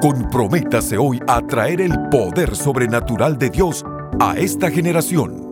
Comprométase 0.00 0.96
hoy 0.98 1.20
a 1.28 1.40
traer 1.42 1.80
el 1.80 1.92
poder 2.10 2.56
sobrenatural 2.56 3.38
de 3.38 3.50
Dios 3.50 3.84
a 4.20 4.36
esta 4.36 4.68
generación. 4.70 5.51